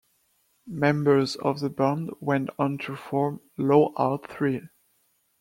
Members 0.65 1.35
of 1.35 1.59
the 1.59 1.69
band 1.69 2.09
went 2.19 2.49
on 2.57 2.79
to 2.79 2.95
form 2.95 3.39
Low 3.55 3.93
Art 3.95 4.27
Thrill. 4.27 4.61